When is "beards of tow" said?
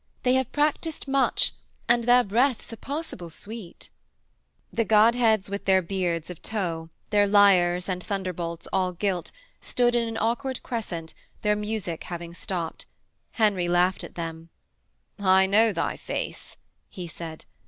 5.83-6.89